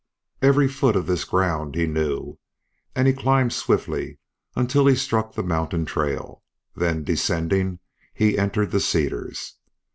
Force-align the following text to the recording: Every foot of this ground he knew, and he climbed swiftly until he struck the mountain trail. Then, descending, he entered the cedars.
Every 0.41 0.67
foot 0.67 0.95
of 0.95 1.05
this 1.05 1.25
ground 1.25 1.75
he 1.75 1.85
knew, 1.85 2.39
and 2.95 3.07
he 3.07 3.13
climbed 3.13 3.53
swiftly 3.53 4.17
until 4.55 4.87
he 4.87 4.95
struck 4.95 5.35
the 5.35 5.43
mountain 5.43 5.85
trail. 5.85 6.41
Then, 6.75 7.03
descending, 7.03 7.77
he 8.11 8.35
entered 8.35 8.71
the 8.71 8.79
cedars. 8.79 9.59